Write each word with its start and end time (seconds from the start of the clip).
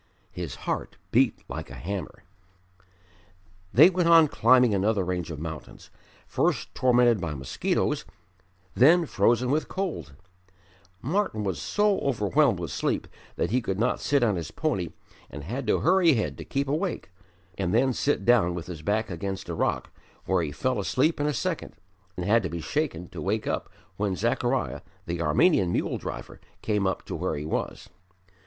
His 0.31 0.55
heart 0.65 0.97
beat 1.11 1.43
like 1.47 1.69
a 1.69 1.75
hammer. 1.75 2.23
They 3.71 3.91
went 3.91 4.09
on 4.09 4.29
climbing 4.29 4.73
another 4.73 5.05
range 5.05 5.29
of 5.29 5.37
mountains, 5.37 5.91
first 6.25 6.73
tormented 6.73 7.21
by 7.21 7.35
mosquitoes, 7.35 8.03
then 8.73 9.05
frozen 9.05 9.51
with 9.51 9.67
cold; 9.67 10.13
Martyn 11.03 11.43
was 11.43 11.61
so 11.61 11.99
overwhelmed 11.99 12.57
with 12.59 12.71
sleep 12.71 13.07
that 13.35 13.51
he 13.51 13.61
could 13.61 13.77
not 13.79 13.99
sit 14.01 14.23
on 14.23 14.37
his 14.37 14.49
pony 14.49 14.89
and 15.29 15.43
had 15.43 15.67
to 15.67 15.81
hurry 15.81 16.13
ahead 16.13 16.35
to 16.39 16.45
keep 16.45 16.67
awake 16.67 17.11
and 17.55 17.71
then 17.71 17.93
sit 17.93 18.25
down 18.25 18.55
with 18.55 18.65
his 18.65 18.81
back 18.81 19.11
against 19.11 19.49
a 19.49 19.53
rock 19.53 19.91
where 20.25 20.41
he 20.41 20.51
fell 20.51 20.79
asleep 20.79 21.19
in 21.19 21.27
a 21.27 21.31
second, 21.33 21.75
and 22.17 22.25
had 22.25 22.41
to 22.41 22.49
be 22.49 22.59
shaken 22.59 23.07
to 23.09 23.21
wake 23.21 23.45
up 23.45 23.69
when 23.97 24.15
Zechariah, 24.15 24.81
the 25.05 25.21
Armenian 25.21 25.71
mule 25.71 25.99
driver, 25.99 26.41
came 26.63 26.87
up 26.87 27.05
to 27.05 27.13
where 27.15 27.35
he 27.35 27.45
was. 27.45 27.87